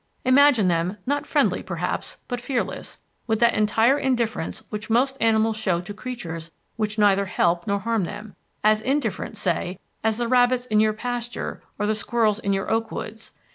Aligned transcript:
Imagine 0.25 0.67
them 0.67 0.97
not 1.05 1.27
friendly, 1.27 1.61
perhaps, 1.61 2.17
but 2.27 2.41
fearless, 2.41 2.97
with 3.27 3.39
that 3.39 3.53
entire 3.53 3.99
indifference 3.99 4.63
which 4.71 4.89
most 4.89 5.15
animals 5.21 5.57
show 5.57 5.79
to 5.79 5.93
creatures 5.93 6.49
which 6.75 6.97
neither 6.97 7.25
help 7.25 7.67
nor 7.67 7.77
harm 7.77 8.05
them 8.05 8.35
as 8.63 8.81
indifferent, 8.81 9.37
say, 9.37 9.79
as 10.03 10.17
the 10.17 10.27
rabbits 10.27 10.65
in 10.65 10.79
your 10.79 10.93
pasture 10.93 11.61
or 11.77 11.85
the 11.85 11.93
squirrels 11.93 12.39
in 12.39 12.51
your 12.51 12.71
oak 12.71 12.91
woods. 12.91 13.33